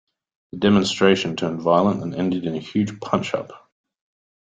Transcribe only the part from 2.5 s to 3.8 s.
a huge punch-up